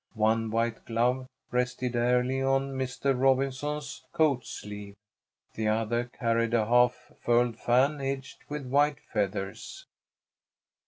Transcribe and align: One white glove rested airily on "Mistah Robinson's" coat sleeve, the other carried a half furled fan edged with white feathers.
One 0.15 0.49
white 0.49 0.83
glove 0.85 1.27
rested 1.51 1.95
airily 1.95 2.41
on 2.41 2.75
"Mistah 2.75 3.13
Robinson's" 3.13 4.03
coat 4.13 4.47
sleeve, 4.47 4.95
the 5.53 5.67
other 5.67 6.05
carried 6.05 6.55
a 6.55 6.65
half 6.65 7.11
furled 7.23 7.55
fan 7.59 8.01
edged 8.01 8.39
with 8.49 8.65
white 8.65 8.99
feathers. 9.13 9.85